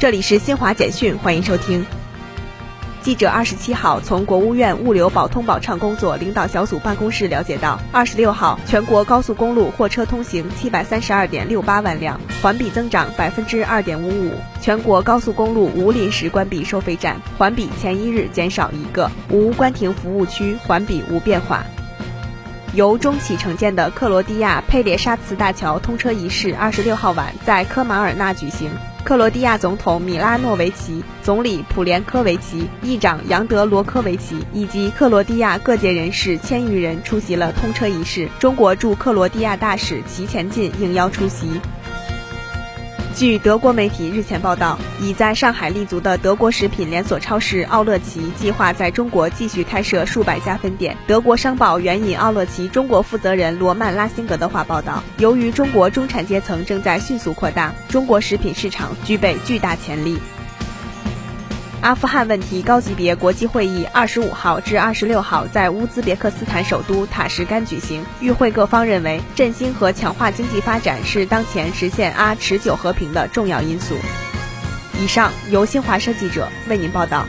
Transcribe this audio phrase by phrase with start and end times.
[0.00, 1.84] 这里是新华简讯，欢迎收听。
[3.02, 14.34] 记者二十七号从国务院物流保通保畅工作领导小组办公室了解到，二十六号全国高速公路货车通行七百三十二点六八万辆，环比增长百分之二点五五。
[14.60, 21.64] 全国高速公路无临时关闭收费站，环比前一日减少一个；无关停服务区，环比无变化。
[22.72, 28.70] 由中企承建的克罗地亚佩列沙茨大桥通车仪式，二十六号晚在科马尔纳举行。
[29.08, 38.28] 克罗地亚总统米拉诺维奇、总理普连科维奇、议长杨德罗科维奇以及克罗地亚各界人士千余人出席了通车仪式。
[38.38, 41.58] 中国驻克罗地亚大使齐前进应邀出席。
[43.18, 50.96] 据德国媒体日前报道，已在上海立足的德国食品连锁超市奥乐奇计划在中国继续开设数百家分店。
[51.08, 60.20] 德国商报援引奥乐奇中国负责人罗曼拉辛格的话报道：“由于中国中产阶层正在迅速扩大，中国食品市场具备巨大潜力。”
[61.80, 68.04] 阿富汗问题高级别国际会议二十五号至二十六号在乌兹别克斯坦首都塔什干举行。
[68.20, 73.94] 与会各方认为，振兴和强化经济发展是当前实现阿持久和平的重要因素。
[75.00, 77.24] 以上由新华社记者为您报道。